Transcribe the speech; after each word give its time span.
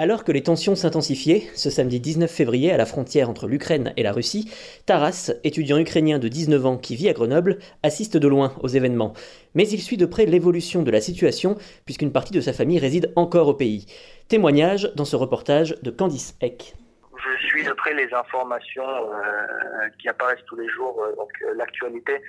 Alors 0.00 0.22
que 0.22 0.30
les 0.30 0.44
tensions 0.44 0.76
s'intensifiaient, 0.76 1.42
ce 1.56 1.70
samedi 1.70 1.98
19 1.98 2.30
février 2.30 2.70
à 2.70 2.76
la 2.76 2.86
frontière 2.86 3.28
entre 3.28 3.48
l'Ukraine 3.48 3.92
et 3.96 4.04
la 4.04 4.12
Russie, 4.12 4.48
Taras, 4.86 5.32
étudiant 5.42 5.76
ukrainien 5.76 6.20
de 6.20 6.28
19 6.28 6.66
ans 6.66 6.78
qui 6.78 6.94
vit 6.94 7.08
à 7.08 7.12
Grenoble, 7.12 7.58
assiste 7.82 8.16
de 8.16 8.28
loin 8.28 8.54
aux 8.60 8.68
événements. 8.68 9.12
Mais 9.56 9.68
il 9.68 9.80
suit 9.80 9.96
de 9.96 10.06
près 10.06 10.24
l'évolution 10.24 10.82
de 10.82 10.92
la 10.92 11.00
situation 11.00 11.56
puisqu'une 11.84 12.12
partie 12.12 12.32
de 12.32 12.40
sa 12.40 12.52
famille 12.52 12.78
réside 12.78 13.12
encore 13.16 13.48
au 13.48 13.54
pays. 13.54 13.86
Témoignage 14.28 14.88
dans 14.94 15.04
ce 15.04 15.16
reportage 15.16 15.74
de 15.82 15.90
Candice 15.90 16.36
Eck. 16.40 16.74
Je 17.40 17.46
suis 17.48 17.64
de 17.64 17.72
près 17.72 17.92
les 17.92 18.14
informations 18.14 18.86
euh, 18.86 19.88
qui 20.00 20.08
apparaissent 20.08 20.44
tous 20.46 20.54
les 20.54 20.68
jours, 20.68 21.02
euh, 21.02 21.16
donc 21.16 21.30
euh, 21.42 21.54
l'actualité 21.56 22.22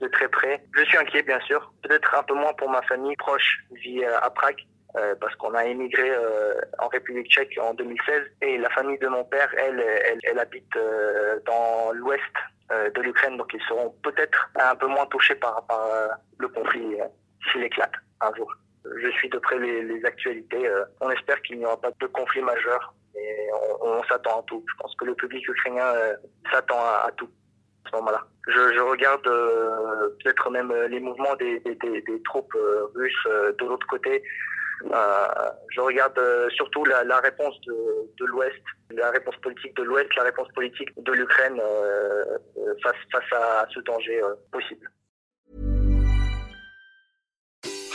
de 0.00 0.06
très 0.06 0.28
près. 0.28 0.62
Je 0.76 0.84
suis 0.84 0.96
inquiet 0.96 1.24
bien 1.24 1.40
sûr, 1.40 1.72
peut-être 1.82 2.14
un 2.16 2.22
peu 2.22 2.34
moins 2.34 2.52
pour 2.52 2.70
ma 2.70 2.80
famille 2.82 3.16
proche, 3.16 3.64
vit 3.72 4.04
à 4.04 4.30
Prague. 4.30 4.64
Euh, 4.96 5.14
parce 5.20 5.34
qu'on 5.36 5.54
a 5.54 5.64
émigré 5.64 6.08
euh, 6.08 6.54
en 6.78 6.88
République 6.88 7.28
tchèque 7.28 7.58
en 7.60 7.74
2016 7.74 8.22
et 8.42 8.58
la 8.58 8.70
famille 8.70 8.98
de 8.98 9.08
mon 9.08 9.24
père, 9.24 9.52
elle, 9.58 9.80
elle, 9.80 10.20
elle 10.22 10.38
habite 10.38 10.76
euh, 10.76 11.40
dans 11.46 11.92
l'ouest 11.92 12.22
euh, 12.70 12.90
de 12.90 13.00
l'Ukraine, 13.02 13.36
donc 13.36 13.52
ils 13.52 13.62
seront 13.62 13.90
peut-être 14.04 14.50
un 14.54 14.76
peu 14.76 14.86
moins 14.86 15.06
touchés 15.06 15.34
par, 15.34 15.66
par 15.66 15.84
euh, 15.86 16.08
le 16.38 16.48
conflit 16.48 16.96
s'il 17.50 17.64
éclate 17.64 17.92
un 18.20 18.32
jour. 18.34 18.52
Je 19.02 19.08
suis 19.10 19.28
de 19.30 19.38
près 19.38 19.58
les, 19.58 19.82
les 19.82 20.04
actualités. 20.04 20.70
on 21.00 21.10
espère 21.10 21.40
qu'il 21.42 21.58
n'y 21.58 21.66
aura 21.66 21.80
pas 21.80 21.90
de 21.98 22.06
conflit 22.06 22.42
majeur 22.42 22.94
et 23.16 23.48
on, 23.80 23.86
on 23.98 24.04
s'attend 24.04 24.40
à 24.40 24.42
tout. 24.44 24.64
Je 24.68 24.74
pense 24.80 24.94
que 24.96 25.06
le 25.06 25.14
public 25.14 25.46
ukrainien 25.48 25.92
s'attend 26.52 26.78
à, 26.78 27.10
tout 27.16 27.28
à 27.86 27.90
ce 27.90 27.96
moment-là. 27.96 28.22
Je, 28.46 28.74
je 28.74 28.80
regarde 28.80 29.22
peut-être 29.22 30.50
même 30.50 30.72
les 30.88 31.00
mouvements 31.00 31.34
des, 31.36 31.60
des, 31.60 31.74
des, 31.76 32.02
des 32.02 32.22
troupes 32.22 32.56
russes 32.94 33.26
de 33.58 33.64
l'autre 33.64 33.86
côté. 33.86 34.22
Euh, 34.82 35.26
je 35.70 35.80
regarde 35.80 36.18
euh, 36.18 36.48
surtout 36.50 36.84
la, 36.84 37.04
la 37.04 37.20
réponse 37.20 37.54
de, 37.66 37.74
de 38.18 38.26
l'Ouest, 38.26 38.62
la 38.90 39.10
réponse 39.10 39.36
politique 39.42 39.74
de 39.76 39.82
l'Ouest, 39.82 40.08
la 40.16 40.24
réponse 40.24 40.48
politique 40.54 40.88
de 40.96 41.12
l'Ukraine 41.12 41.58
euh, 41.60 42.24
euh 42.58 42.74
face, 42.82 42.96
face 43.12 43.32
à 43.32 43.66
ce 43.72 43.80
danger 43.80 44.20
euh, 44.22 44.34
possible. 44.52 44.90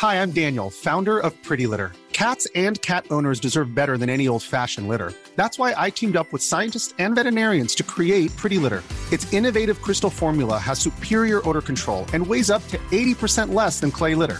Hi, 0.02 0.22
I'm 0.22 0.32
Daniel, 0.32 0.70
founder 0.70 1.20
of 1.20 1.34
Pretty 1.44 1.68
Litter. 1.68 1.92
Cats 2.14 2.48
and 2.54 2.82
cat 2.82 3.06
owners 3.12 3.40
deserve 3.40 3.74
better 3.74 3.98
than 3.98 4.10
any 4.10 4.28
old 4.28 4.44
fashioned 4.44 4.90
litter. 4.90 5.14
That's 5.36 5.58
why 5.58 5.74
I 5.78 5.90
teamed 5.90 6.18
up 6.18 6.34
with 6.34 6.42
scientists 6.42 6.94
and 7.00 7.16
veterinarians 7.16 7.76
to 7.76 7.84
create 7.84 8.36
Pretty 8.36 8.58
Litter. 8.58 8.84
Its 9.12 9.32
innovative 9.32 9.82
crystal 9.82 10.10
formula 10.10 10.58
has 10.58 10.80
superior 10.80 11.48
odor 11.48 11.62
control 11.62 12.06
and 12.14 12.26
weighs 12.26 12.50
up 12.50 12.66
to 12.68 12.78
80% 12.92 13.54
less 13.54 13.80
than 13.80 13.92
clay 13.92 14.16
litter. 14.16 14.40